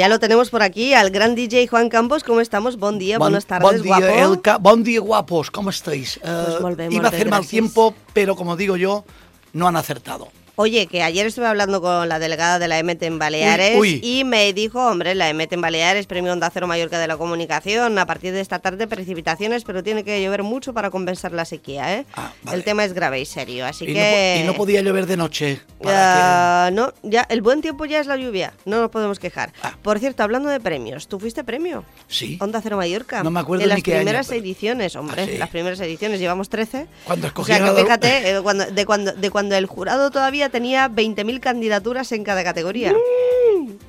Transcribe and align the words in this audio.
Ya 0.00 0.08
lo 0.08 0.18
tenemos 0.18 0.48
por 0.48 0.62
aquí, 0.62 0.94
al 0.94 1.10
gran 1.10 1.34
DJ 1.34 1.66
Juan 1.66 1.90
Campos. 1.90 2.24
¿Cómo 2.24 2.40
estamos? 2.40 2.78
Buen 2.78 2.98
día, 2.98 3.18
Bon- 3.18 3.26
buenas 3.26 3.44
tardes, 3.44 3.70
bon 3.70 3.82
día, 3.82 3.98
guapo. 3.98 4.32
Elka. 4.32 4.56
Bon 4.56 4.82
día, 4.82 4.98
guapos. 4.98 5.50
¿Cómo 5.50 5.68
estáis? 5.68 6.16
Eh, 6.16 6.20
Pues 6.22 6.60
molt 6.62 6.80
iba 6.90 7.04
a 7.04 7.08
hacer 7.08 7.28
mal 7.28 7.46
tiempo, 7.46 7.94
pero 8.14 8.34
como 8.34 8.56
digo 8.56 8.78
yo, 8.78 9.04
no 9.52 9.68
han 9.68 9.76
acertado. 9.76 10.28
Oye, 10.56 10.86
que 10.86 11.02
ayer 11.02 11.26
estuve 11.26 11.46
hablando 11.46 11.80
con 11.80 12.08
la 12.08 12.18
delegada 12.18 12.58
de 12.58 12.68
la 12.68 12.78
EMET 12.78 13.02
en 13.02 13.18
Baleares 13.18 13.78
Uy, 13.78 13.94
uy. 13.94 14.00
y 14.02 14.24
me 14.24 14.52
dijo, 14.52 14.84
hombre, 14.86 15.14
la 15.14 15.28
EMET 15.28 15.52
en 15.52 15.60
Baleares, 15.60 16.06
Premio 16.06 16.32
Onda 16.32 16.50
Cero 16.52 16.66
Mallorca 16.66 16.98
de 16.98 17.06
la 17.06 17.16
Comunicación, 17.16 17.98
a 17.98 18.06
partir 18.06 18.32
de 18.32 18.40
esta 18.40 18.58
tarde 18.58 18.86
precipitaciones, 18.86 19.64
pero 19.64 19.82
tiene 19.82 20.04
que 20.04 20.22
llover 20.22 20.42
mucho 20.42 20.74
para 20.74 20.90
compensar 20.90 21.32
la 21.32 21.44
sequía, 21.44 21.96
¿eh? 21.96 22.04
Ah, 22.14 22.32
vale. 22.42 22.58
El 22.58 22.64
tema 22.64 22.84
es 22.84 22.92
grave 22.92 23.20
y 23.20 23.24
serio, 23.26 23.64
así 23.66 23.84
Y, 23.84 23.88
no, 23.88 23.94
que... 23.94 24.34
po- 24.36 24.42
y 24.42 24.46
no 24.46 24.54
podía 24.54 24.82
llover 24.82 25.06
de 25.06 25.16
noche. 25.16 25.60
para 25.82 26.70
no, 26.72 26.92
ya, 27.02 27.26
el 27.30 27.40
buen 27.42 27.62
tiempo 27.62 27.84
ya 27.86 28.00
es 28.00 28.06
la 28.06 28.16
lluvia, 28.16 28.52
no 28.66 28.80
nos 28.82 28.90
podemos 28.90 29.18
quejar. 29.18 29.52
Ah. 29.62 29.74
Por 29.82 29.98
cierto, 29.98 30.22
hablando 30.22 30.48
de 30.50 30.60
premios, 30.60 31.08
¿tú 31.08 31.18
fuiste 31.18 31.42
premio? 31.44 31.84
Sí. 32.08 32.36
Onda 32.40 32.60
Cero 32.62 32.76
Mallorca. 32.76 33.22
No 33.22 33.30
me 33.30 33.40
acuerdo 33.40 33.62
En 33.64 33.68
ni 33.70 33.74
las 33.76 33.82
qué 33.82 33.92
año, 33.92 34.00
primeras 34.00 34.28
pero- 34.28 34.40
ediciones, 34.40 34.94
hombre, 34.96 35.22
Ah, 35.22 35.26
sí. 35.26 35.38
las 35.38 35.48
primeras 35.48 35.80
ediciones, 35.80 36.20
llevamos 36.20 36.48
13. 36.50 36.86
Cuando 37.04 37.30
O 37.34 37.44
sea 37.44 37.58
que 37.64 37.82
fíjate, 37.82 38.30
eh, 38.36 38.40
cuando, 38.42 38.66
de, 38.66 38.84
cuando, 38.86 39.12
de 39.12 39.30
cuando 39.30 39.56
el 39.56 39.66
jurado 39.66 40.10
todavía 40.10 40.49
tenía 40.50 40.88
20.000 40.90 41.40
candidaturas 41.40 42.12
en 42.12 42.24
cada 42.24 42.44
categoría. 42.44 42.94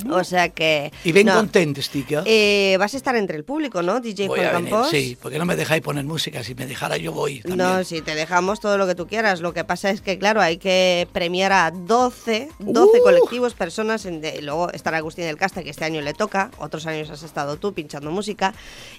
O 0.09 0.23
sea 0.23 0.49
que... 0.49 0.91
Y 1.03 1.11
ven 1.11 1.27
no, 1.27 1.35
contentes, 1.35 1.89
tica. 1.89 2.23
eh, 2.25 2.75
vas 2.79 2.93
a 2.93 2.97
estar 2.97 3.15
entre 3.15 3.37
el 3.37 3.43
público, 3.43 3.81
¿no, 3.81 3.99
DJ 3.99 4.27
voy 4.27 4.39
Juan 4.39 4.51
Campos? 4.51 4.89
sí. 4.89 5.17
porque 5.21 5.37
no 5.37 5.45
me 5.45 5.55
dejáis 5.55 5.81
poner 5.83 6.03
música? 6.05 6.43
Si 6.43 6.55
me 6.55 6.65
dejara 6.65 6.97
yo 6.97 7.11
voy 7.11 7.39
también. 7.41 7.57
No, 7.59 7.83
si 7.83 8.01
te 8.01 8.15
dejamos 8.15 8.59
todo 8.59 8.77
lo 8.77 8.87
que 8.87 8.95
tú 8.95 9.07
quieras. 9.07 9.41
Lo 9.41 9.53
que 9.53 9.63
pasa 9.63 9.89
es 9.91 10.01
que, 10.01 10.17
claro, 10.17 10.41
hay 10.41 10.57
que 10.57 11.07
premiar 11.13 11.53
a 11.53 11.71
12, 11.71 12.49
12 12.59 12.99
Uh. 12.99 13.03
colectivos, 13.03 13.53
personas. 13.53 14.05
En 14.05 14.21
de- 14.21 14.41
luego 14.41 14.71
estará 14.71 14.97
Agustín 14.97 15.25
del 15.25 15.37
Casta, 15.37 15.63
que 15.63 15.69
este 15.69 15.85
año 15.85 16.01
le 16.01 16.13
toca. 16.13 16.49
Otros 16.57 16.85
años 16.87 17.09
has 17.09 17.23
estado 17.23 17.57
tú 17.57 17.73
pinchando 17.73 18.11
música. 18.11 18.53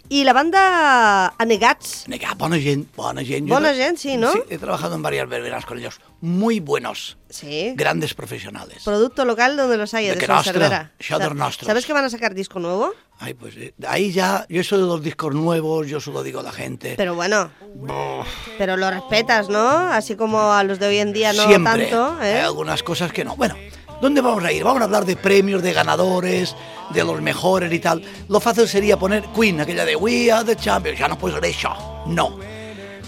Y 0.09 0.25
la 0.25 0.33
banda 0.33 1.35
Anegats. 1.39 2.05
Nega, 2.09 2.35
bona 2.35 2.59
gent, 2.59 2.95
bona 2.95 3.23
gent. 3.25 3.49
Yo 3.49 3.55
Bona 3.55 3.73
no- 3.73 3.97
sí, 3.97 4.17
no? 4.17 4.33
Sí, 4.33 4.39
he 4.51 4.59
trabajado 4.59 4.95
en 4.95 5.03
varias 5.03 5.29
verbenas 5.29 5.67
con 5.67 5.79
ellos. 5.79 6.01
Muy 6.23 6.61
buenos, 6.61 7.19
Sí. 7.31 7.73
grandes 7.75 8.15
profesionales. 8.15 8.85
Producto 8.85 9.25
local 9.25 9.57
donde 9.57 9.77
los 9.77 9.93
hay, 9.93 10.07
De 10.07 10.15
de, 10.15 10.29
nostre, 10.29 10.53
Cervera. 10.53 10.93
¿Sabes 11.67 11.85
que 11.85 11.93
van 11.93 12.05
a 12.05 12.11
sacar 12.11 12.33
disco 12.33 12.61
nuevo? 12.61 12.93
Ay, 13.19 13.35
pues 13.35 13.57
eh, 13.57 13.75
ahí 13.89 14.13
ya, 14.13 14.47
yo 14.49 14.61
eso 14.61 14.79
de 14.79 14.85
los 14.85 15.03
discos 15.03 15.35
nuevos, 15.35 15.89
yo 15.89 16.01
solo 16.01 16.23
digo 16.23 16.39
a 16.39 16.45
la 16.45 16.53
gente. 16.53 16.95
Pero 16.97 17.17
bueno, 17.17 17.51
pero 18.57 18.77
lo 18.77 18.89
respetas, 18.89 19.49
¿no? 19.49 19.69
Así 19.69 20.15
como 20.15 20.53
a 20.53 20.63
los 20.63 20.79
de 20.79 20.87
hoy 20.87 20.99
en 20.99 21.13
día 21.13 21.33
no 21.33 21.45
Siempre. 21.45 21.87
tanto, 21.87 22.23
¿eh? 22.23 22.35
Hay 22.37 22.45
algunas 22.45 22.85
cosas 22.85 23.13
que 23.13 23.25
no. 23.25 23.35
Bueno, 23.35 23.57
¿dónde 24.01 24.21
vamos 24.21 24.45
a 24.45 24.53
ir? 24.53 24.63
Vamos 24.63 24.81
a 24.81 24.85
hablar 24.85 25.05
de 25.05 25.17
premios, 25.17 25.61
de 25.61 25.73
ganadores, 25.73 26.55
de 26.91 27.03
los 27.03 27.21
mejores 27.21 27.73
y 27.73 27.81
tal. 27.81 28.01
Lo 28.29 28.39
fácil 28.39 28.69
sería 28.69 28.97
poner 28.97 29.25
Queen, 29.35 29.61
aquella 29.61 29.85
de 29.85 29.97
We 29.97 30.31
Are 30.31 30.45
the 30.45 30.55
Champions. 30.55 31.01
Ya 31.01 31.09
no 31.09 31.19
puedo 31.19 31.35
ser 31.35 31.47
eso. 31.47 31.71
No. 32.07 32.39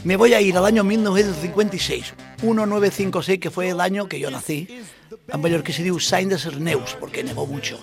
Me 0.04 0.16
voy 0.16 0.34
a 0.34 0.40
ir 0.42 0.54
al 0.58 0.66
año 0.66 0.84
1956, 0.84 2.12
1956, 2.42 3.40
que 3.40 3.50
fue 3.50 3.70
el 3.70 3.80
año 3.80 4.06
que 4.06 4.20
yo 4.20 4.30
nací. 4.30 4.68
En 5.28 5.40
Mallorca 5.40 5.72
se 5.72 5.82
diu 5.82 5.98
Saint 5.98 6.30
de 6.30 6.38
ses 6.38 6.60
Neus, 6.60 6.94
porque 7.00 7.24
nevó 7.24 7.46
mucho. 7.46 7.78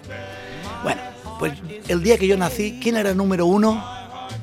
Bueno, 0.83 1.01
pues 1.39 1.53
el 1.87 2.03
día 2.03 2.19
que 2.19 2.27
yo 2.27 2.37
nací, 2.37 2.79
¿quién 2.81 2.97
era 2.97 3.15
número 3.15 3.47
uno 3.47 3.83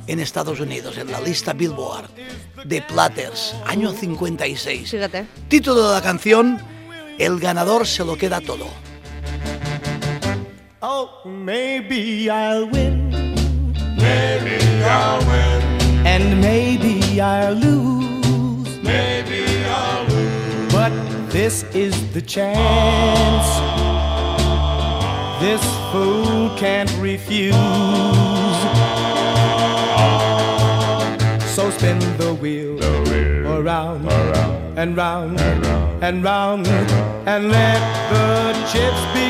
en 0.08 0.18
Estados 0.18 0.58
Unidos, 0.58 0.98
en 0.98 1.12
la 1.12 1.20
lista 1.20 1.52
Billboard? 1.52 2.10
De 2.64 2.82
Platters, 2.82 3.54
año 3.64 3.92
56. 3.92 4.90
Fíjate. 4.90 5.26
Título 5.46 5.88
de 5.88 5.94
la 5.94 6.02
canción, 6.02 6.60
El 7.16 7.38
ganador 7.38 7.86
se 7.86 8.04
lo 8.04 8.16
queda 8.16 8.40
todo. 8.40 8.66
Oh, 10.80 11.22
maybe 11.24 12.24
I'll 12.24 12.68
win. 12.72 13.10
Maybe 13.96 14.58
I'll 14.82 15.20
win. 15.20 15.78
And 16.06 16.40
maybe 16.40 16.87
I'll 17.20 17.54
lose. 17.54 18.82
Maybe 18.82 19.44
I'll 19.64 20.06
lose. 20.06 20.72
But 20.72 20.92
this 21.30 21.64
is 21.74 21.94
the 22.12 22.22
chance. 22.22 23.48
This 25.40 25.62
fool 25.92 26.50
can't 26.56 26.92
refuse. 26.98 27.54
So 31.54 31.70
spin 31.70 31.98
the 32.18 32.34
wheel, 32.40 32.78
around, 33.46 34.08
and 34.78 34.96
round 34.96 35.40
and 36.00 36.22
round 36.22 36.66
and 37.26 37.50
let 37.50 37.80
the 38.10 38.52
chips 38.70 39.02
begin 39.12 39.27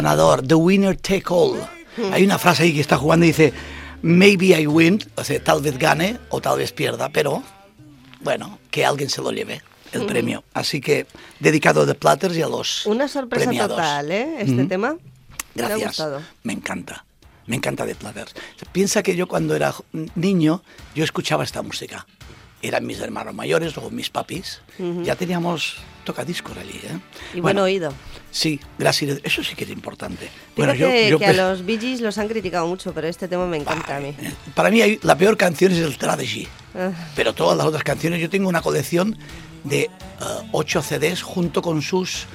ganador, 0.00 0.46
the 0.46 0.54
winner 0.54 0.94
take 0.96 1.24
all. 1.28 1.56
Hay 2.12 2.22
una 2.24 2.38
frase 2.38 2.64
ahí 2.64 2.74
que 2.74 2.80
está 2.80 2.96
jugando 2.98 3.24
y 3.24 3.28
dice, 3.28 3.52
maybe 4.02 4.48
I 4.60 4.66
win, 4.66 5.02
o 5.16 5.24
sea, 5.24 5.42
tal 5.42 5.62
vez 5.62 5.78
gane 5.78 6.18
o 6.28 6.40
tal 6.40 6.58
vez 6.58 6.72
pierda, 6.72 7.08
pero 7.08 7.42
bueno, 8.20 8.58
que 8.70 8.84
alguien 8.84 9.08
se 9.08 9.22
lo 9.22 9.30
lleve 9.30 9.62
el 9.92 10.04
premio. 10.04 10.44
Así 10.52 10.80
que 10.80 11.06
dedicado 11.40 11.82
a 11.82 11.86
The 11.86 11.94
Platters 11.94 12.36
y 12.36 12.42
a 12.42 12.48
los 12.48 12.84
Una 12.86 13.08
sorpresa 13.08 13.46
premiados. 13.46 13.76
total, 13.76 14.10
¿eh? 14.12 14.36
Este 14.40 14.64
Mm. 14.64 14.68
tema. 14.68 14.96
Me 15.54 15.62
ha 15.62 15.68
Gracias. 15.68 15.88
gustado. 15.88 16.22
Me 16.42 16.52
encanta. 16.52 17.04
Me 17.46 17.56
encanta 17.56 17.86
The 17.86 17.94
Platters. 17.94 18.34
Piensa 18.72 19.02
que 19.02 19.16
yo 19.16 19.26
cuando 19.26 19.54
era 19.56 19.72
niño, 20.16 20.62
yo 20.94 21.04
escuchaba 21.04 21.44
esta 21.44 21.62
música. 21.62 22.06
Eran 22.62 22.86
mis 22.86 22.98
hermanos 23.00 23.34
mayores, 23.34 23.76
luego 23.76 23.90
mis 23.90 24.10
papis. 24.10 24.60
Ya 25.02 25.14
teníamos 25.14 25.76
tocadiscos 26.04 26.56
allí. 26.56 26.80
¿eh? 26.84 26.98
Y 27.34 27.40
buen 27.40 27.58
oído. 27.58 27.92
Sí, 28.30 28.60
gracias. 28.78 29.20
Eso 29.22 29.42
sí 29.44 29.54
que 29.54 29.64
es 29.64 29.70
importante. 29.70 30.28
Fíjate 30.54 30.78
que 31.18 31.24
a 31.26 31.28
pe- 31.30 31.34
los 31.36 31.64
Bee 31.64 31.78
Gees 31.78 32.00
los 32.00 32.18
han 32.18 32.28
criticado 32.28 32.66
mucho, 32.66 32.92
pero 32.92 33.06
este 33.08 33.28
tema 33.28 33.46
me 33.46 33.58
encanta 33.58 33.96
a 33.96 34.00
mí. 34.00 34.14
Eh, 34.18 34.32
Para 34.54 34.70
mí 34.70 34.80
la 35.02 35.16
peor 35.16 35.36
canción 35.36 35.72
es 35.72 35.78
el 35.78 35.92
Strategy. 35.92 36.48
Ah. 36.74 36.90
Pero 37.14 37.34
todas 37.34 37.56
las 37.56 37.66
otras 37.66 37.82
canciones, 37.84 38.20
yo 38.20 38.28
tengo 38.30 38.48
una 38.48 38.62
colección 38.62 39.16
de 39.64 39.82
eh, 39.82 39.90
ocho 40.52 40.82
CDs 40.82 41.22
junto 41.22 41.60
con 41.62 41.82
sus 41.82 42.26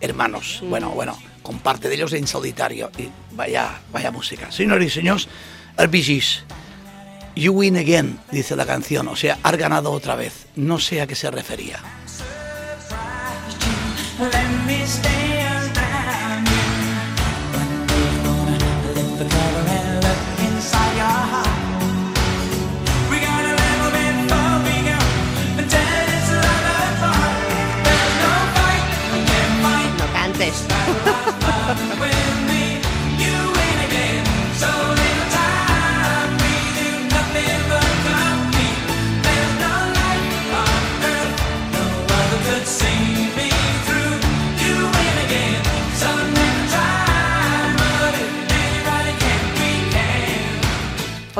hermanos. 0.00 0.60
Mm. 0.62 0.70
Bueno, 0.70 0.90
bueno, 0.90 1.18
con 1.42 1.58
parte 1.58 1.88
de 1.88 1.94
ellos 1.96 2.12
en 2.12 2.26
solitario. 2.26 2.90
Y 2.98 3.08
vaya, 3.34 3.80
vaya 3.92 4.10
música. 4.10 4.50
Señores 4.52 4.86
y 4.86 4.90
señores, 4.90 5.28
el 5.78 5.88
Bee 5.88 6.02
Gees. 6.02 6.44
You 7.40 7.52
win 7.52 7.78
again, 7.78 8.20
dice 8.30 8.54
la 8.54 8.66
canción. 8.66 9.08
O 9.08 9.16
sea, 9.16 9.38
has 9.42 9.56
ganado 9.56 9.92
otra 9.92 10.14
vez. 10.14 10.46
No 10.56 10.78
sé 10.78 11.00
a 11.00 11.06
qué 11.06 11.14
se 11.14 11.30
refería. 11.30 11.80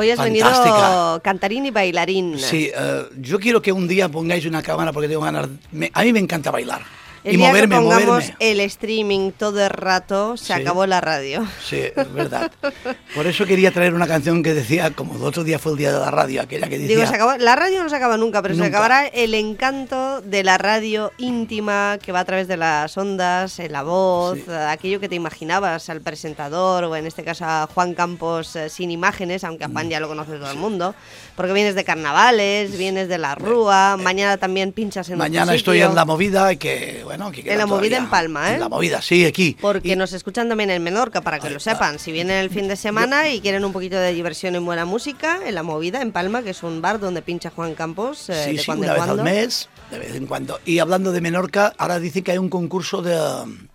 Hoy 0.00 0.10
has 0.10 0.16
Fantástica. 0.16 0.72
venido 0.72 1.20
cantarín 1.22 1.66
y 1.66 1.70
bailarín. 1.70 2.38
Sí, 2.38 2.70
eh, 2.74 3.02
yo 3.20 3.38
quiero 3.38 3.60
que 3.60 3.70
un 3.70 3.86
día 3.86 4.08
pongáis 4.08 4.46
una 4.46 4.62
cámara 4.62 4.92
porque 4.94 5.08
tengo 5.08 5.20
ganas. 5.22 5.46
me- 5.72 5.90
a 5.92 6.02
mí 6.02 6.12
me 6.14 6.20
encanta 6.20 6.50
bailar. 6.50 6.80
El 7.22 7.34
y 7.34 7.36
día 7.36 7.48
moverme, 7.48 7.74
que 7.76 7.80
pongamos 7.82 8.06
moverme. 8.06 8.34
el 8.40 8.60
streaming 8.60 9.30
todo 9.32 9.62
el 9.64 9.70
rato, 9.70 10.36
se 10.36 10.46
Sí. 10.46 10.52
acabó 10.54 10.86
la 10.86 11.00
radio. 11.00 11.46
Sí, 11.62 11.80
es 11.94 12.12
verdad. 12.12 12.50
Por 13.14 13.26
eso 13.26 13.44
quería 13.46 13.70
traer 13.72 13.92
una 13.94 14.06
canción 14.06 14.42
que 14.42 14.54
decía, 14.54 14.90
como 14.92 15.16
el 15.16 15.22
otro 15.22 15.44
día 15.44 15.58
fue 15.58 15.72
el 15.72 15.78
día 15.78 15.92
de 15.92 15.98
la 15.98 16.10
radio, 16.10 16.40
aquella 16.42 16.68
que 16.68 16.78
decía... 16.78 16.96
Digo, 16.96 17.06
se 17.08 17.14
acabó, 17.14 17.36
la 17.36 17.56
radio 17.56 17.82
no 17.82 17.88
se 17.90 17.96
acaba 17.96 18.16
nunca, 18.16 18.40
pero 18.42 18.54
se 18.54 18.60
Nunca. 18.60 18.68
acabará 18.78 19.06
el 19.06 19.34
encanto 19.34 20.20
de 20.22 20.42
la 20.44 20.56
radio 20.58 21.12
íntima 21.18 21.98
que 22.02 22.12
va 22.12 22.20
a 22.20 22.24
través 22.24 22.48
de 22.48 22.56
las 22.56 22.96
ondas, 22.96 23.58
en 23.58 23.72
la 23.72 23.82
voz, 23.82 24.38
Sí. 24.38 24.44
eh, 24.48 24.54
aquello 24.70 24.98
que 25.00 25.08
te 25.08 25.14
imaginabas 25.16 25.88
al 25.90 26.00
presentador 26.00 26.84
o 26.84 26.96
en 26.96 27.06
este 27.06 27.22
caso 27.24 27.44
a 27.44 27.68
Juan 27.74 27.94
Campos 27.94 28.56
eh, 28.56 28.70
sin 28.70 28.90
imágenes, 28.90 29.44
aunque 29.44 29.64
a 29.64 29.68
Mm. 29.68 29.72
Juan 29.72 29.90
ya 29.90 30.00
lo 30.00 30.08
conoce 30.08 30.32
todo 30.38 30.50
el 30.50 30.56
mundo, 30.56 30.94
porque 31.36 31.52
vienes 31.52 31.74
de 31.74 31.84
carnavales, 31.84 32.76
vienes 32.78 33.08
de 33.08 33.18
la 33.18 33.34
Rúa, 33.34 33.96
mañana 33.98 34.36
también 34.38 34.72
pinchas 34.72 35.08
en 35.10 35.18
Mañana 35.18 35.54
estoy 35.54 35.82
en 35.82 35.94
la 35.94 36.04
movida 36.04 36.52
y 36.52 36.56
que, 36.56 37.04
bueno, 37.10 37.32
En 37.34 37.58
la 37.58 37.66
movida 37.66 37.96
en 37.96 38.08
Palma, 38.08 38.50
¿eh? 38.50 38.54
En 38.54 38.60
la 38.60 38.68
movida, 38.68 39.02
sí, 39.02 39.24
aquí. 39.26 39.56
Porque 39.60 39.88
Y- 39.88 39.96
nos 39.96 40.12
escuchan 40.12 40.48
también 40.48 40.70
en 40.70 40.80
Menorca, 40.82 41.20
para 41.22 41.40
que 41.40 41.48
Ahí 41.48 41.52
lo 41.54 41.58
sepan. 41.58 41.98
Si 41.98 42.12
vienen 42.12 42.36
el 42.36 42.50
fin 42.50 42.68
de 42.68 42.76
semana 42.76 43.28
y 43.28 43.40
quieren 43.40 43.64
un 43.64 43.72
poquito 43.72 43.96
de 43.96 44.12
diversión 44.12 44.54
y 44.54 44.58
buena 44.58 44.84
música, 44.84 45.40
en 45.44 45.54
La 45.56 45.62
Movida, 45.64 46.02
en 46.02 46.12
Palma, 46.12 46.42
que 46.42 46.50
es 46.50 46.62
un 46.62 46.80
bar 46.80 47.00
donde 47.00 47.20
pincha 47.22 47.50
Juan 47.50 47.74
Campos 47.74 48.30
eh, 48.30 48.44
Sí, 48.44 48.52
de 48.52 48.58
sí, 48.58 48.66
cuando 48.66 48.84
una 48.84 48.92
en 48.92 48.98
vez 48.98 49.06
cuando. 49.06 49.22
al 49.22 49.28
mes, 49.28 49.68
de 49.90 49.98
vez 49.98 50.14
en 50.14 50.26
cuando. 50.26 50.60
Y 50.64 50.78
hablando 50.78 51.10
de 51.10 51.20
Menorca, 51.20 51.72
ahora 51.78 51.98
dicen 51.98 52.22
que 52.22 52.30
hay 52.30 52.38
un 52.38 52.48
concurso 52.48 53.02
de, 53.02 53.18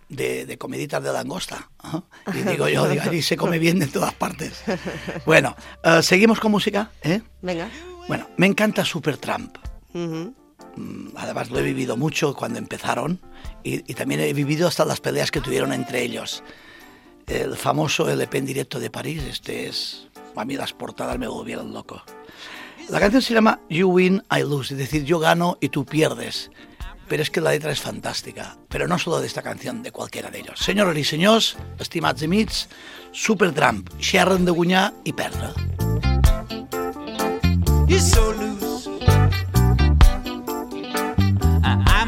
de, 0.08 0.46
de 0.46 0.56
comiditas 0.58 1.02
de 1.02 1.12
langosta. 1.12 1.68
Ajá. 1.78 2.02
Y 2.34 2.38
digo 2.48 2.68
yo, 2.68 2.88
digo, 2.88 3.02
allí 3.04 3.20
se 3.20 3.36
come 3.36 3.58
bien 3.58 3.78
de 3.78 3.86
todas 3.88 4.14
partes. 4.14 4.62
Bueno, 5.26 5.54
eh, 5.84 6.02
seguimos 6.02 6.40
con 6.40 6.52
música, 6.52 6.90
¿eh? 7.02 7.20
Venga. 7.42 7.68
Bueno, 8.08 8.28
me 8.38 8.46
encanta 8.46 8.84
Supertramp. 8.84 9.56
Ujú. 9.92 9.98
Mm, 9.98 10.34
Además 11.16 11.50
lo 11.50 11.58
he 11.58 11.62
vivido 11.62 11.96
mucho 11.96 12.34
cuando 12.34 12.58
empezaron 12.58 13.20
y, 13.62 13.90
y 13.90 13.94
también 13.94 14.20
he 14.20 14.32
vivido 14.32 14.68
hasta 14.68 14.84
las 14.84 15.00
peleas 15.00 15.30
que 15.30 15.40
tuvieron 15.40 15.72
entre 15.72 16.02
ellos. 16.02 16.42
El 17.26 17.56
famoso 17.56 18.08
LP 18.08 18.38
en 18.38 18.46
directo 18.46 18.78
de 18.78 18.90
París, 18.90 19.22
este 19.24 19.68
es... 19.68 20.08
A 20.36 20.44
mí 20.44 20.56
las 20.56 20.74
portadas 20.74 21.18
me 21.18 21.26
volvieron 21.26 21.72
loco. 21.72 22.02
La 22.88 23.00
canción 23.00 23.22
se 23.22 23.34
llama 23.34 23.58
You 23.68 23.88
Win, 23.88 24.22
I 24.30 24.42
Lose, 24.42 24.74
es 24.74 24.78
decir, 24.78 25.04
yo 25.04 25.18
gano 25.18 25.58
y 25.60 25.70
tú 25.70 25.84
pierdes. 25.84 26.50
Pero 27.08 27.22
es 27.22 27.30
que 27.30 27.40
la 27.40 27.50
letra 27.50 27.72
es 27.72 27.80
fantástica, 27.80 28.56
pero 28.68 28.86
no 28.86 28.98
solo 28.98 29.20
de 29.20 29.26
esta 29.26 29.42
canción, 29.42 29.82
de 29.82 29.92
cualquiera 29.92 30.30
de 30.30 30.40
ellos. 30.40 30.58
Senyores 30.60 30.98
i 30.98 31.04
senyors, 31.04 31.56
estimats 31.78 32.22
amics, 32.22 32.68
Supertramp, 33.12 33.90
xerren 33.98 34.44
de 34.44 34.52
guanyar 34.52 34.92
i 35.04 35.12
perdre. 35.12 35.50
You're 37.88 38.00
so 38.00 38.45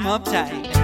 uptight. 0.09 0.78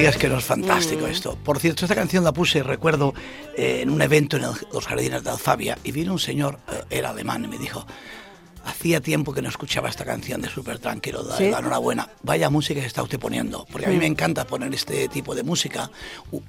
Digas 0.00 0.16
que 0.16 0.28
no 0.28 0.38
es 0.38 0.44
fantástico 0.44 1.06
esto. 1.06 1.36
Por 1.42 1.58
cierto, 1.58 1.84
esta 1.84 1.94
canción 1.94 2.24
la 2.24 2.32
puse, 2.32 2.62
recuerdo, 2.62 3.14
eh, 3.56 3.80
en 3.82 3.90
un 3.90 4.00
evento 4.02 4.36
en 4.36 4.44
el- 4.44 4.50
los 4.72 4.86
jardines 4.86 5.22
de 5.22 5.30
Alfabia 5.30 5.78
y 5.84 5.92
vino 5.92 6.12
un 6.12 6.18
señor, 6.18 6.58
eh, 6.72 6.82
era 6.90 7.10
alemán, 7.10 7.44
y 7.44 7.48
me 7.48 7.58
dijo, 7.58 7.86
hacía 8.64 9.00
tiempo 9.00 9.32
que 9.32 9.40
no 9.42 9.48
escuchaba 9.48 9.88
esta 9.88 10.04
canción 10.04 10.40
de 10.42 10.48
Supertramp, 10.48 11.02
quiero 11.02 11.22
dar 11.22 11.38
¿Sí? 11.38 11.50
la 11.50 11.58
enhorabuena. 11.60 12.08
Vaya 12.22 12.50
música 12.50 12.80
que 12.80 12.86
está 12.86 13.02
usted 13.02 13.18
poniendo, 13.18 13.66
porque 13.72 13.86
a 13.86 13.90
mí 13.90 13.96
me 13.96 14.06
encanta 14.06 14.46
poner 14.46 14.72
este 14.74 15.08
tipo 15.08 15.34
de 15.34 15.42
música, 15.42 15.90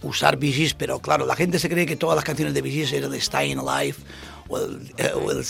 usar 0.01 0.37
Gees, 0.39 0.73
pero 0.73 0.99
claro, 0.99 1.25
la 1.25 1.35
gente 1.35 1.57
se 1.59 1.69
cree 1.69 1.85
que 1.85 1.95
todas 1.95 2.15
las 2.15 2.25
canciones 2.25 2.53
de 2.53 2.61
Gees 2.63 2.91
eran 2.93 3.11
de 3.11 3.21
Staying 3.21 3.59
Alive 3.59 3.95
o 4.49 4.57
el, 4.57 4.93
eh, 4.97 5.11
o 5.15 5.31
el 5.31 5.45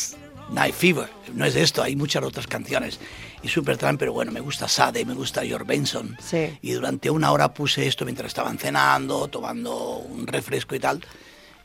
Night 0.52 0.74
Fever. 0.76 1.10
No 1.34 1.46
es 1.46 1.54
de 1.54 1.64
esto, 1.64 1.82
hay 1.82 1.96
muchas 1.96 2.24
otras 2.24 2.48
canciones. 2.48 3.00
Y 3.44 3.48
Supertramp, 3.48 3.98
pero 4.00 4.14
bueno, 4.14 4.32
me 4.32 4.40
gusta 4.40 4.68
Sade, 4.68 5.04
me 5.06 5.14
gusta 5.14 5.44
George 5.44 5.66
Benson. 5.66 6.16
Sí. 6.22 6.58
Y 6.62 6.72
durante 6.74 7.10
una 7.10 7.32
hora 7.32 7.54
puse 7.54 7.88
esto 7.88 8.06
mientras 8.06 8.28
estaban 8.28 8.58
cenando, 8.60 9.28
tomando 9.28 9.98
un 9.98 10.28
refresco 10.28 10.76
y 10.76 10.80
tal. 10.80 11.02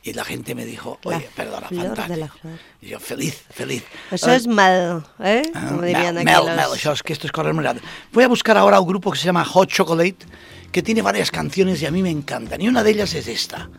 Y 0.03 0.13
la 0.13 0.23
gente 0.23 0.55
me 0.55 0.63
dijo, 0.65 0.99
La 1.03 1.17
oye, 1.17 1.29
perdona, 1.35 1.67
flor 1.67 1.81
de 1.89 1.95
fantástico. 1.95 2.37
la. 2.43 2.57
Y 2.81 2.87
yo, 2.87 2.99
feliz, 2.99 3.43
feliz. 3.49 3.83
Eso 4.09 4.31
es 4.31 4.47
mal, 4.47 5.03
¿eh? 5.19 5.51
ah, 5.53 5.65
Como 5.67 5.81
dirían 5.81 6.15
Mel, 6.15 6.23
Mel, 6.23 6.45
Mel, 6.45 6.71
això 6.71 6.93
és 6.93 7.03
que 7.03 7.11
esto 7.11 7.27
es 7.27 7.33
correr 7.33 7.53
muy 7.53 7.63
grande. 7.63 7.81
Voy 8.13 8.23
a 8.23 8.29
buscar 8.29 8.55
ahora 8.57 8.79
un 8.79 8.87
grupo 8.87 9.11
que 9.11 9.17
se 9.17 9.25
llama 9.25 9.43
Hot 9.43 9.67
Chocolate, 9.69 10.25
que 10.71 10.81
tiene 10.81 11.01
varias 11.01 11.29
canciones 11.29 11.81
y 11.81 11.87
a 11.87 11.91
mí 11.91 12.01
me 12.01 12.09
encantan. 12.11 12.61
Y 12.61 12.69
una 12.69 12.83
de 12.83 12.91
ellas 12.91 13.13
es 13.15 13.27
esta. 13.27 13.69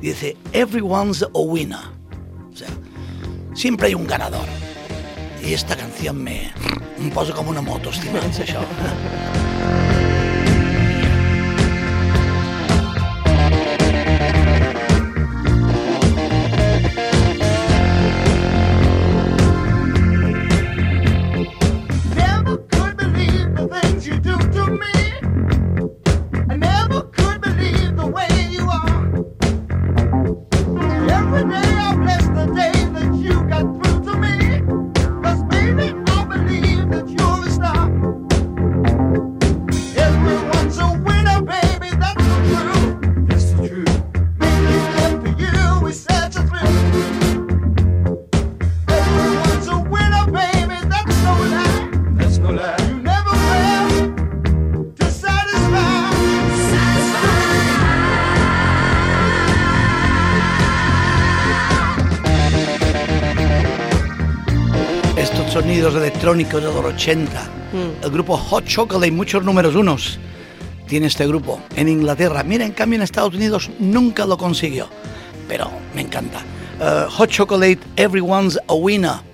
Dice, 0.00 0.36
Everyone's 0.54 1.22
a 1.22 1.28
winner. 1.38 1.78
O 2.50 2.56
sea, 2.56 2.68
siempre 3.54 3.88
hay 3.88 3.94
un 3.94 4.06
ganador. 4.06 4.46
Y 5.42 5.54
esta 5.54 5.76
canción 5.76 6.22
me, 6.22 6.52
em 6.98 7.10
posa 7.10 7.32
com 7.32 7.48
una 7.48 7.62
moto, 7.62 7.90
estimats, 7.90 8.40
això. 8.40 8.64
Sonidos 65.54 65.94
electrónicos 65.94 66.60
de 66.60 66.66
los 66.66 66.84
80. 66.84 67.50
El 68.02 68.10
grupo 68.10 68.36
Hot 68.36 68.64
Chocolate, 68.64 69.12
muchos 69.12 69.44
números 69.44 69.76
unos. 69.76 70.18
Tiene 70.88 71.06
este 71.06 71.28
grupo 71.28 71.60
en 71.76 71.88
Inglaterra. 71.88 72.42
Mira, 72.42 72.66
en 72.66 72.72
cambio 72.72 72.96
en 72.96 73.02
Estados 73.02 73.34
Unidos 73.34 73.70
nunca 73.78 74.26
lo 74.26 74.36
consiguió. 74.36 74.88
Pero 75.46 75.70
me 75.94 76.00
encanta. 76.00 76.40
Eh, 76.80 77.06
Hot 77.08 77.30
Chocolate, 77.30 77.78
Everyone's 77.94 78.58
a 78.66 78.74
Winner. 78.74 79.33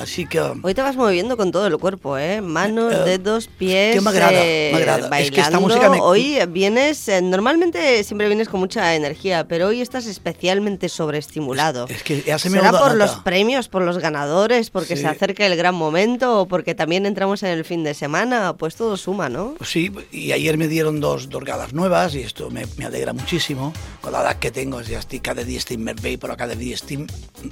Así 0.00 0.26
que... 0.26 0.40
Hoy 0.40 0.74
te 0.74 0.80
vas 0.82 0.96
moviendo 0.96 1.36
con 1.36 1.52
todo 1.52 1.66
el 1.66 1.76
cuerpo, 1.76 2.16
¿eh? 2.16 2.40
Manos, 2.40 2.92
Eh, 2.94 2.96
dedos, 3.04 3.48
pies. 3.48 3.94
que 3.96 4.00
me 4.00 4.10
agrada, 4.10 4.32
eh, 4.34 4.70
me 4.72 4.78
agrada. 4.78 5.04
Es 5.04 5.10
Bailando. 5.10 5.34
que 5.34 5.40
esta 5.42 5.60
música 5.60 5.90
me- 5.90 6.00
Hoy 6.00 6.38
vienes, 6.48 7.06
eh, 7.08 7.20
normalmente 7.20 8.02
siempre 8.04 8.26
vienes 8.28 8.48
con 8.48 8.60
mucha 8.60 8.94
energía, 8.94 9.46
pero 9.46 9.66
hoy 9.68 9.80
estás 9.82 10.06
especialmente 10.06 10.88
sobreestimulado. 10.88 11.86
Es 11.88 12.02
que 12.02 12.22
ya 12.22 12.38
se 12.38 12.48
me 12.50 12.58
¿Será 12.58 12.70
por 12.72 12.80
nota. 12.80 12.94
los 12.94 13.10
premios, 13.16 13.68
por 13.68 13.82
los 13.82 13.98
ganadores, 13.98 14.70
porque 14.70 14.96
Sí. 14.96 15.02
se 15.02 15.08
acerca 15.08 15.44
el 15.46 15.56
gran 15.56 15.74
momento 15.74 16.40
o 16.40 16.46
porque 16.48 16.74
también 16.74 17.04
entramos 17.04 17.42
en 17.42 17.50
el 17.50 17.64
fin 17.64 17.84
de 17.84 17.92
semana? 17.94 18.54
Pues 18.56 18.76
todo 18.76 18.96
suma, 18.96 19.28
¿no? 19.28 19.54
Pues 19.58 19.70
sí, 19.70 19.92
y 20.10 20.32
ayer 20.32 20.56
me 20.56 20.66
dieron 20.68 21.00
dos, 21.00 21.28
galas 21.28 21.72
nuevas 21.74 22.14
y 22.14 22.20
esto 22.20 22.48
me, 22.50 22.64
me 22.76 22.86
alegra 22.86 23.12
muchísimo. 23.12 23.72
Con 24.00 24.12
la 24.12 24.22
edad 24.22 24.36
que 24.38 24.50
tengo, 24.50 24.80
ja 24.82 24.98
estic 24.98 25.22
cada 25.22 25.44
dia 25.44 25.58
estic 25.58 25.78
més 25.78 25.96
bé, 26.00 26.16
però 26.18 26.36
cada 26.36 26.54
dia 26.54 26.74
estic... 26.74 27.04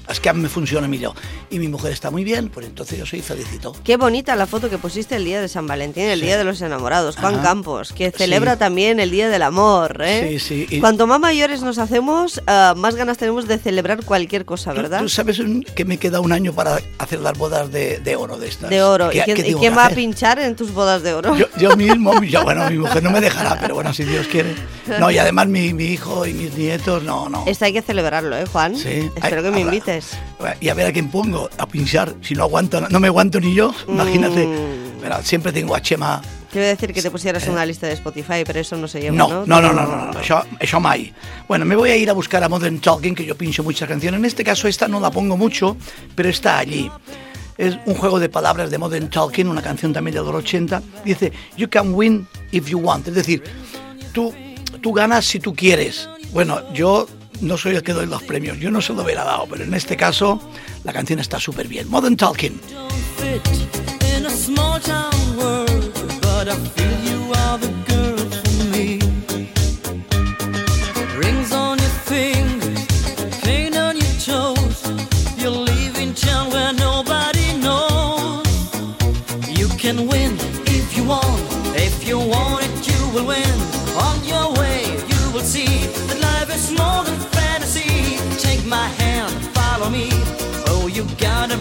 És 0.08 0.20
que 0.20 0.32
me 0.32 0.48
funciona 0.48 0.88
millor. 0.88 1.12
Y 1.50 1.58
mi 1.58 1.68
mujer 1.68 1.92
está 1.92 2.10
muy 2.10 2.24
bien, 2.40 2.50
pues 2.50 2.66
entonces 2.66 2.98
yo 2.98 3.06
soy 3.06 3.20
felicito. 3.22 3.74
Qué 3.84 3.96
bonita 3.96 4.36
la 4.36 4.46
foto 4.46 4.70
que 4.70 4.78
pusiste 4.78 5.16
el 5.16 5.24
día 5.24 5.40
de 5.40 5.48
San 5.48 5.66
Valentín, 5.66 6.04
el 6.04 6.20
Sí. 6.20 6.26
día 6.26 6.38
de 6.38 6.44
los 6.44 6.60
enamorados, 6.62 7.16
Juan 7.16 7.34
Ajá. 7.34 7.42
Campos, 7.42 7.92
que 7.92 8.10
Sí. 8.10 8.18
celebra 8.18 8.56
también 8.56 9.00
el 9.00 9.10
día 9.10 9.28
del 9.28 9.42
amor, 9.42 10.00
¿eh? 10.04 10.38
Sí, 10.38 10.66
sí, 10.68 10.76
y- 10.76 10.80
Cuanto 10.80 11.06
más 11.06 11.18
mayores 11.20 11.62
nos 11.62 11.78
hacemos, 11.78 12.40
ah, 12.46 12.74
más 12.76 12.94
ganas 12.94 13.18
tenemos 13.18 13.48
de 13.48 13.58
celebrar 13.58 14.04
cualquier 14.04 14.44
cosa, 14.44 14.70
¿Tú- 14.72 14.76
¿verdad? 14.82 15.00
¿Tú, 15.00 15.08
sabes 15.08 15.40
que 15.74 15.84
me 15.84 15.98
queda 15.98 16.20
un 16.20 16.32
año 16.32 16.52
para 16.52 16.78
hacer 16.98 17.20
las 17.20 17.36
bodas 17.36 17.70
de, 17.72 17.98
de 17.98 18.16
oro 18.16 18.38
de 18.38 18.48
estas? 18.48 18.70
De 18.70 18.82
oro. 18.82 19.10
¿Qué- 19.10 19.18
¿Y 19.18 19.22
quién, 19.22 19.36
qué 19.36 19.42
y 19.42 19.44
tengo 19.46 19.60
quién 19.60 19.72
que 19.72 19.76
va 19.76 19.86
a 19.86 19.90
pinchar 19.90 20.38
en 20.38 20.54
tus 20.54 20.72
bodas 20.72 21.02
de 21.02 21.14
oro? 21.14 21.36
Yo, 21.36 21.46
yo 21.58 21.76
mismo, 21.76 22.22
yo, 22.22 22.44
bueno, 22.44 22.68
mi 22.70 22.78
mujer 22.78 23.02
no 23.02 23.10
me 23.10 23.20
dejará, 23.20 23.58
pero 23.60 23.74
bueno, 23.74 23.92
si 23.92 24.04
Dios 24.04 24.26
quiere. 24.28 24.54
No, 25.00 25.10
y 25.10 25.18
además 25.18 25.48
mi, 25.48 25.72
mi 25.74 25.84
hijo 25.86 26.24
y 26.26 26.32
mis 26.34 26.54
nietos, 26.54 27.02
no, 27.02 27.28
no. 27.28 27.44
Esto 27.46 27.64
hay 27.64 27.72
que 27.72 27.82
celebrarlo, 27.82 28.36
¿eh, 28.36 28.46
Juan? 28.46 28.76
Sí, 28.76 29.10
Espero 29.16 29.18
hay- 29.22 29.30
que 29.30 29.36
me 29.42 29.48
habrá- 29.48 29.60
invites. 29.60 30.10
Y 30.60 30.68
a 30.68 30.74
ver 30.74 30.86
a 30.86 30.92
quién 30.92 31.10
pongo 31.10 31.48
a 31.58 31.66
pinchar. 31.66 32.14
Si 32.22 32.34
no 32.34 32.44
aguanto, 32.44 32.80
no 32.88 33.00
me 33.00 33.08
aguanto 33.08 33.40
ni 33.40 33.54
yo, 33.54 33.74
imagínate. 33.86 34.46
Mm. 34.46 35.00
Pero 35.00 35.22
siempre 35.22 35.52
tengo 35.52 35.74
a 35.74 35.80
Chema. 35.80 36.20
Te 36.52 36.58
iba 36.58 36.66
a 36.66 36.70
decir 36.70 36.92
que 36.92 37.02
te 37.02 37.10
pusieras 37.10 37.46
una 37.46 37.64
lista 37.66 37.86
de 37.86 37.92
Spotify, 37.92 38.42
pero 38.46 38.58
eso 38.58 38.76
no 38.76 38.88
se 38.88 39.00
lleva, 39.00 39.14
Eh. 39.14 39.18
No, 39.18 39.28
¿no? 39.28 39.46
no, 39.46 39.60
no, 39.60 39.72
no, 39.72 39.86
no, 39.86 40.12
no, 40.12 40.18
Això, 40.18 40.42
això 40.58 40.80
mai. 40.80 41.12
Bueno, 41.46 41.64
me 41.66 41.76
voy 41.76 41.90
a 41.90 41.96
ir 41.96 42.08
a 42.08 42.14
buscar 42.14 42.42
a 42.42 42.48
Modern 42.48 42.80
Talking, 42.80 43.14
que 43.14 43.24
yo 43.24 43.36
pincho 43.36 43.62
muchas 43.62 43.88
canciones. 43.88 44.18
En 44.18 44.24
este 44.24 44.42
caso 44.42 44.66
esta 44.66 44.88
no 44.88 44.98
la 44.98 45.10
pongo 45.10 45.36
mucho, 45.36 45.76
pero 46.14 46.28
está 46.30 46.58
allí. 46.58 46.90
Es 47.58 47.76
un 47.86 47.94
juego 47.94 48.18
de 48.18 48.28
palabras 48.28 48.70
de 48.70 48.78
Modern 48.78 49.10
Talking, 49.10 49.46
una 49.48 49.60
canción 49.62 49.92
también 49.92 50.14
de 50.14 50.22
los 50.22 50.34
80. 50.34 50.80
Dice, 51.04 51.32
you 51.56 51.68
can 51.68 51.92
win 51.92 52.26
if 52.50 52.66
you 52.68 52.78
want. 52.78 53.06
Es 53.08 53.14
decir, 53.14 53.42
tú, 54.12 54.32
tú 54.80 54.92
ganas 54.92 55.26
si 55.26 55.40
tú 55.40 55.54
quieres. 55.54 56.08
Bueno, 56.32 56.72
yo 56.72 57.06
no 57.40 57.56
soy 57.56 57.76
el 57.76 57.82
que 57.82 57.92
doy 57.92 58.06
los 58.06 58.22
premios, 58.22 58.58
yo 58.58 58.70
no 58.70 58.80
se 58.80 58.92
lo 58.92 59.02
hubiera 59.02 59.24
dado, 59.24 59.46
pero 59.48 59.64
en 59.64 59.74
este 59.74 59.96
caso 59.96 60.40
la 60.84 60.92
canción 60.92 61.18
está 61.18 61.38
súper 61.40 61.68
bien. 61.68 61.88
Modern 61.88 62.16
Talking. 62.16 62.60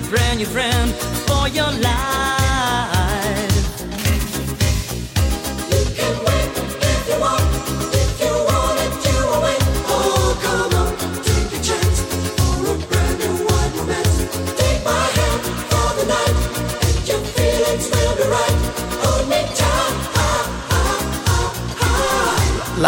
friend, 0.07 0.39
your 0.39 0.49
friend 0.49 0.93
for 1.27 1.47
your 1.49 1.71
life. 1.81 2.36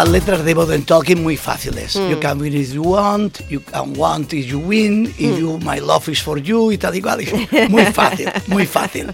Las 0.00 0.08
letras 0.08 0.42
de 0.46 0.54
Modern 0.54 0.82
Talking 0.84 1.22
muy 1.22 1.36
fáciles. 1.36 1.94
Mm. 1.94 2.08
You 2.08 2.20
can 2.20 2.40
win 2.40 2.54
if 2.54 2.72
you 2.72 2.82
want, 2.82 3.46
you 3.50 3.60
can 3.60 3.94
want 3.98 4.32
if 4.32 4.46
you 4.46 4.58
win, 4.58 5.12
if 5.18 5.38
you, 5.38 5.58
my 5.58 5.78
love 5.78 6.08
is 6.08 6.22
for 6.22 6.40
you 6.40 6.72
y 6.72 6.78
tal 6.78 6.96
y 6.96 7.02
cual. 7.02 7.20
Muy 7.68 7.84
fácil, 7.84 8.32
muy 8.46 8.64
fácil. 8.64 9.12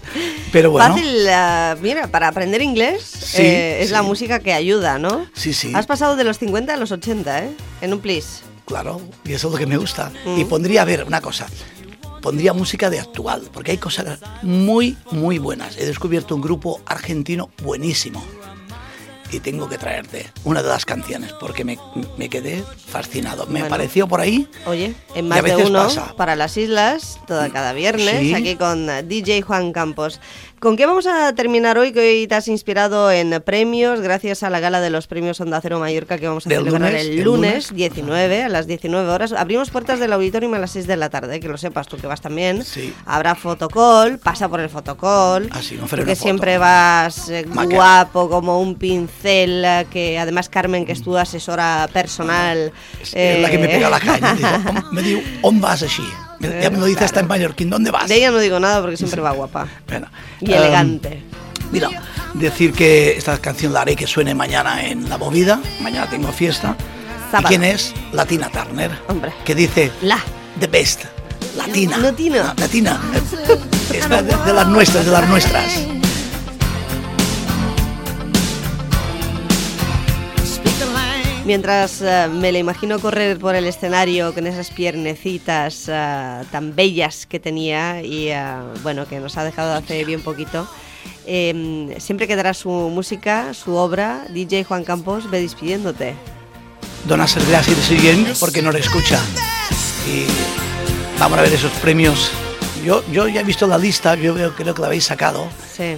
Pero 0.53 0.71
bueno, 0.71 0.95
Fácil, 0.95 1.27
ah, 1.27 1.75
mira, 1.81 2.07
para 2.07 2.29
aprender 2.29 2.61
inglés 2.61 3.03
Sí, 3.03 3.41
eh, 3.41 3.81
es 3.81 3.91
la 3.91 4.01
música 4.01 4.39
que 4.39 4.53
ayuda, 4.53 4.97
¿no? 4.97 5.27
Sí, 5.33 5.51
sí. 5.51 5.73
Has 5.75 5.85
pasado 5.87 6.15
de 6.15 6.23
los 6.23 6.39
50 6.39 6.73
a 6.73 6.77
los 6.77 6.93
80, 6.93 7.43
¿eh? 7.43 7.49
En 7.81 7.91
un 7.91 7.99
plis. 7.99 8.43
claro, 8.65 9.01
y 9.25 9.33
eso 9.33 9.47
es 9.47 9.51
lo 9.51 9.59
que 9.59 9.65
me 9.65 9.75
gusta. 9.75 10.13
Mm. 10.25 10.39
Y 10.39 10.45
pondría, 10.45 10.83
a 10.83 10.85
ver, 10.85 11.03
una 11.03 11.19
cosa. 11.19 11.47
Pondría 12.21 12.53
música 12.53 12.89
de 12.89 13.01
actual, 13.01 13.49
porque 13.51 13.71
hay 13.71 13.77
cosas 13.77 14.19
muy, 14.41 14.95
muy 15.11 15.37
buenas. 15.37 15.75
He 15.77 15.85
descubierto 15.85 16.33
un 16.33 16.41
grupo 16.41 16.79
argentino 16.85 17.49
buenísimo. 17.61 18.23
Y 19.31 19.39
tengo 19.41 19.67
que 19.67 19.77
traerte 19.77 20.31
una 20.45 20.63
de 20.63 20.69
las 20.69 20.85
canciones, 20.85 21.33
porque 21.33 21.65
me, 21.65 21.77
me 22.17 22.29
quedé 22.29 22.63
fascinado. 22.87 23.45
Me 23.45 23.59
Bueno. 23.59 23.67
pareció 23.69 24.07
por 24.07 24.21
ahí 24.21 24.47
Oye, 24.65 24.95
en 25.15 25.27
más 25.27 25.43
de 25.43 25.55
uno 25.57 25.83
pasa. 25.83 26.13
para 26.15 26.35
las 26.37 26.55
islas, 26.55 27.19
toda 27.27 27.49
cada 27.49 27.73
viernes, 27.73 28.19
Sí. 28.21 28.33
aquí 28.33 28.55
con 28.55 28.87
DJ 29.07 29.41
Juan 29.41 29.73
Campos. 29.73 30.21
¿Con 30.59 30.75
qué 30.75 30.87
vamos 30.87 31.05
a 31.05 31.33
terminar 31.35 31.77
hoy? 31.77 31.91
Que 31.91 31.99
hoy 31.99 32.27
te 32.27 32.33
has 32.33 32.47
inspirado 32.47 33.11
en 33.11 33.43
premios, 33.45 34.01
gracias 34.01 34.41
a 34.41 34.49
la 34.49 34.59
gala 34.59 34.81
de 34.81 34.89
los 34.89 35.05
premios 35.05 35.39
Onda 35.39 35.61
Cero 35.61 35.77
Mallorca 35.79 36.17
que 36.17 36.27
vamos 36.27 36.47
a 36.47 36.49
celebrar 36.49 36.81
lunes, 36.81 37.01
el 37.05 37.23
lunes, 37.23 37.69
lunes. 37.71 37.75
19, 37.75 38.41
a 38.43 38.49
las 38.49 38.65
19 38.65 39.07
horas. 39.07 39.33
Abrimos 39.33 39.69
puertas 39.69 39.99
del 39.99 40.13
auditorium 40.13 40.55
a 40.55 40.57
las 40.59 40.71
6 40.71 40.87
de 40.87 40.97
la 40.97 41.11
tarde, 41.11 41.39
que 41.39 41.47
lo 41.47 41.59
sepas 41.59 41.87
tú 41.87 41.97
que 41.97 42.07
vas 42.07 42.21
también. 42.21 42.63
Sí. 42.65 42.91
Habrá 43.05 43.35
fotocall, 43.35 44.17
pasa 44.17 44.49
por 44.49 44.59
el 44.59 44.69
fotocall. 44.69 45.47
Ah, 45.51 45.61
sí, 45.61 45.75
no 45.79 45.87
foto. 45.87 46.15
siempre 46.15 46.57
vas 46.57 47.29
eh, 47.29 47.45
guapo, 47.47 48.27
como 48.27 48.59
un 48.59 48.73
pincel, 48.75 49.63
eh, 49.63 49.85
que 49.91 50.17
además 50.17 50.49
Carmen, 50.49 50.87
que 50.87 50.93
es 50.93 51.03
tu 51.03 51.15
asesora 51.15 51.87
personal. 51.93 52.71
Es, 52.99 53.13
la 53.13 53.51
que 53.51 53.59
me 53.59 53.65
eh, 53.65 53.75
pega 53.75 53.91
la 53.91 53.99
caña. 53.99 54.33
Digo, 54.33 54.49
"On- 54.89 54.95
me 54.95 55.01
digo, 55.03 55.21
¿on 55.43 55.61
vas 55.61 55.83
así? 55.83 56.01
Ya 56.39 56.69
me 56.69 56.77
lo 56.77 56.85
dice 56.85 57.03
hasta 57.03 57.19
en 57.19 57.27
mallorquín, 57.27 57.69
¿dónde 57.69 57.91
vas? 57.91 58.07
De 58.07 58.15
ella 58.15 58.31
no 58.31 58.39
digo 58.39 58.59
nada 58.59 58.81
porque 58.81 58.97
siempre 58.97 59.21
va 59.21 59.31
guapa. 59.31 59.67
Bueno, 59.87 60.07
Y 60.39 60.51
em, 60.51 60.57
elegante. 60.59 61.23
Mira, 61.71 61.89
decir 62.33 62.73
que 62.73 63.17
esta 63.17 63.37
canción 63.39 63.73
la 63.73 63.81
haré 63.81 63.95
que 63.95 64.07
suene 64.07 64.33
mañana 64.35 64.85
en 64.85 65.09
la 65.09 65.17
movida. 65.17 65.59
Mañana 65.81 66.09
tengo 66.09 66.31
fiesta. 66.31 66.75
Sábado. 67.31 67.47
¿Y 67.47 67.49
quién 67.49 67.63
es? 67.63 67.93
Latina 68.13 68.49
Turner. 68.49 68.91
Hombre. 69.07 69.33
Que 69.43 69.53
dice 69.55 69.91
La. 70.01 70.19
The 70.59 70.67
Best. 70.67 71.05
Latina. 71.57 71.97
Latina. 71.97 72.53
Latina. 72.57 73.01
Esta 73.93 74.21
de, 74.21 74.35
de 74.45 74.53
las 74.53 74.67
nuestras, 74.67 75.05
de 75.05 75.11
las 75.11 75.27
nuestras. 75.27 75.96
Mientras 81.47 82.01
eh, 82.01 82.27
me 82.29 82.51
la 82.51 82.59
imagino 82.59 82.99
correr 82.99 83.39
por 83.39 83.55
el 83.55 83.65
escenario 83.67 84.33
con 84.33 84.45
esas 84.47 84.69
piernecitas 84.69 85.85
eh, 85.87 86.43
tan 86.51 86.75
bellas 86.75 87.25
que 87.25 87.39
tenía 87.39 88.01
y 88.01 88.27
eh, 88.27 88.37
bueno, 88.83 89.07
que 89.07 89.21
nos 89.21 89.37
ha 89.37 89.45
dejado 89.45 89.73
hace 89.73 90.03
bien 90.03 90.19
poquito. 90.21 90.67
eh, 91.25 91.95
siempre 91.99 92.27
quedará 92.27 92.53
su 92.53 92.69
música, 92.69 93.53
su 93.53 93.75
obra. 93.75 94.25
DJ 94.29 94.65
Juan 94.65 94.83
Campos, 94.83 95.29
ve 95.31 95.39
despidiéndote. 95.39 96.15
Donas 97.07 97.33
las 97.37 97.47
gracias 97.47 97.77
siguiente 97.77 98.33
porque 98.41 98.61
no 98.61 98.73
le 98.73 98.79
escucha. 98.79 99.17
Y 100.05 100.25
vamos 101.17 101.39
a 101.39 101.43
ver 101.43 101.53
esos 101.53 101.71
premios. 101.81 102.29
Yo, 102.83 103.05
yo 103.09 103.29
ya 103.29 103.39
he 103.39 103.43
visto 103.45 103.67
la 103.67 103.77
lista, 103.77 104.15
yo 104.15 104.33
veo, 104.33 104.53
creo 104.53 104.73
que 104.73 104.81
la 104.81 104.87
habéis 104.87 105.05
sacado. 105.05 105.47
Sí. 105.73 105.95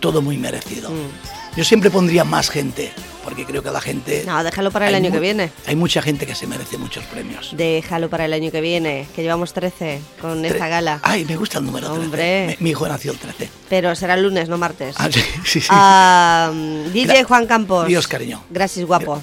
Todo 0.00 0.20
muy 0.20 0.36
merecido. 0.36 0.90
Mm. 0.90 1.56
Yo 1.56 1.62
siempre 1.64 1.90
pondría 1.90 2.24
más 2.24 2.50
gente, 2.50 2.92
porque 3.24 3.44
creo 3.44 3.62
que 3.62 3.70
la 3.70 3.80
gente... 3.80 4.24
No, 4.26 4.42
déjalo 4.42 4.70
para 4.70 4.88
el 4.88 4.94
año 4.94 5.10
que 5.12 5.20
viene. 5.20 5.50
Hay 5.66 5.76
mucha 5.76 6.02
gente 6.02 6.26
que 6.26 6.34
se 6.34 6.46
merece 6.46 6.78
muchos 6.78 7.04
premios. 7.04 7.50
Déjalo 7.56 8.08
para 8.10 8.24
el 8.24 8.32
año 8.32 8.50
que 8.50 8.60
viene, 8.60 9.06
que 9.14 9.22
llevamos 9.22 9.52
13 9.52 10.00
con 10.20 10.44
esta 10.44 10.68
gala. 10.68 11.00
Ay, 11.02 11.24
me 11.24 11.36
gusta 11.36 11.58
el 11.58 11.66
número 11.66 11.88
13. 11.88 12.04
Hombre. 12.04 12.56
Mi, 12.60 12.64
mi 12.64 12.70
hijo 12.70 12.88
nació 12.88 13.12
el 13.12 13.18
13. 13.18 13.48
Pero 13.68 13.94
será 13.94 14.14
el 14.14 14.22
lunes, 14.22 14.48
no 14.48 14.58
martes. 14.58 14.94
Ah, 14.98 15.08
sí, 15.12 15.20
sí, 15.44 15.60
sí. 15.60 15.68
Ah, 15.70 16.50
DJ 16.92 17.20
Gra- 17.22 17.24
Juan 17.24 17.46
Campos. 17.46 17.86
Dios, 17.86 18.06
cariño. 18.08 18.42
Gracias, 18.50 18.86
guapo. 18.86 19.22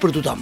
Per 0.00 0.12
tothom. 0.12 0.40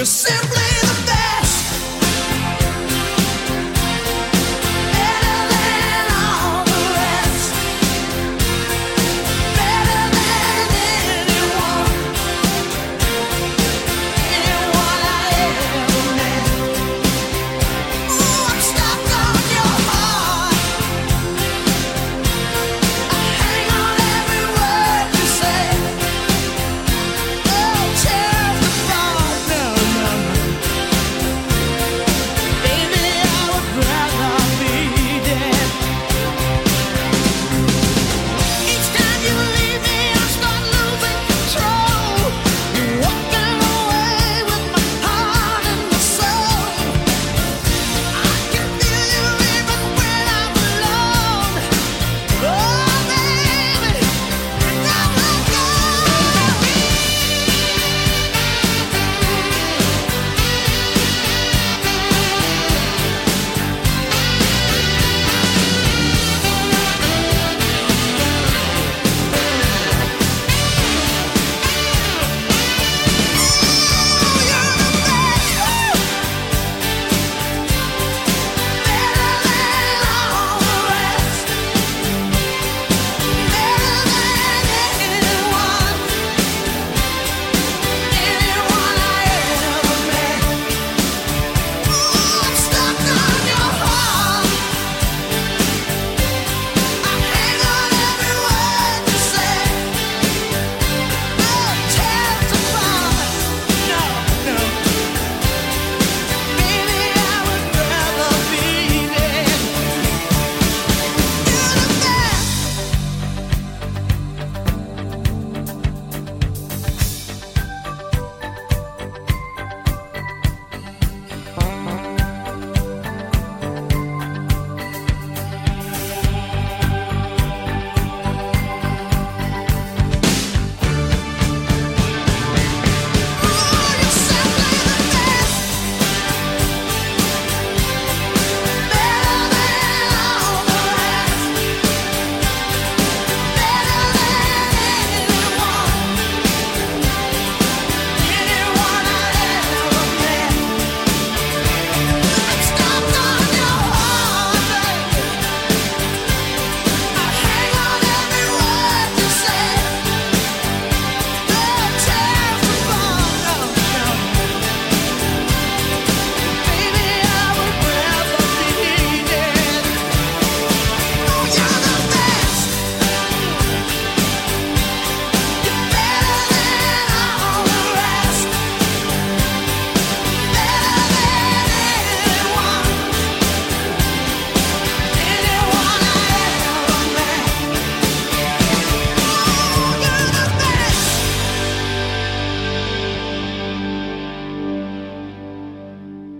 You're 0.00 0.06
simply 0.06 0.59